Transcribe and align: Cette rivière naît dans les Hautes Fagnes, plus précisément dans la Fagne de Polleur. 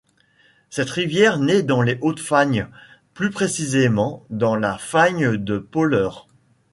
Cette 0.71 0.89
rivière 0.89 1.37
naît 1.37 1.61
dans 1.61 1.83
les 1.83 1.99
Hautes 2.01 2.19
Fagnes, 2.21 2.65
plus 3.13 3.29
précisément 3.29 4.25
dans 4.31 4.55
la 4.55 4.79
Fagne 4.79 5.37
de 5.37 5.59
Polleur. 5.59 6.27